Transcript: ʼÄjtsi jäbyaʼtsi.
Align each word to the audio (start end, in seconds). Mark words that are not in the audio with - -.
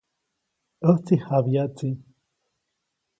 ʼÄjtsi 0.87 1.15
jäbyaʼtsi. 1.25 1.89